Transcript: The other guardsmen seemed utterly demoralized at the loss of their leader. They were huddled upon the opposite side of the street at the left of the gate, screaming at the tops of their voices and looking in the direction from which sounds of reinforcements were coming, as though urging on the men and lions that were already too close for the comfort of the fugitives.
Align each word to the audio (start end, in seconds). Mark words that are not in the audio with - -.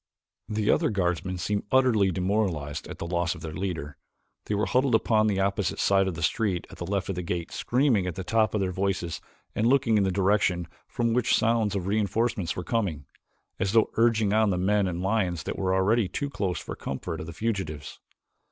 The 0.49 0.71
other 0.71 0.89
guardsmen 0.89 1.37
seemed 1.37 1.67
utterly 1.71 2.09
demoralized 2.09 2.87
at 2.87 2.97
the 2.97 3.05
loss 3.05 3.35
of 3.35 3.41
their 3.41 3.53
leader. 3.53 3.97
They 4.45 4.55
were 4.55 4.65
huddled 4.65 4.95
upon 4.95 5.27
the 5.27 5.39
opposite 5.39 5.77
side 5.77 6.07
of 6.07 6.15
the 6.15 6.23
street 6.23 6.65
at 6.71 6.79
the 6.79 6.87
left 6.87 7.09
of 7.09 7.13
the 7.13 7.21
gate, 7.21 7.51
screaming 7.51 8.07
at 8.07 8.15
the 8.15 8.23
tops 8.23 8.55
of 8.55 8.61
their 8.61 8.71
voices 8.71 9.21
and 9.53 9.67
looking 9.67 9.99
in 9.99 10.03
the 10.03 10.11
direction 10.11 10.67
from 10.87 11.13
which 11.13 11.35
sounds 11.35 11.75
of 11.75 11.85
reinforcements 11.85 12.55
were 12.55 12.63
coming, 12.63 13.05
as 13.59 13.73
though 13.73 13.91
urging 13.95 14.33
on 14.33 14.49
the 14.49 14.57
men 14.57 14.87
and 14.87 15.03
lions 15.03 15.43
that 15.43 15.55
were 15.59 15.75
already 15.75 16.07
too 16.07 16.31
close 16.31 16.57
for 16.57 16.71
the 16.71 16.81
comfort 16.81 17.19
of 17.19 17.27
the 17.27 17.31
fugitives. 17.33 17.99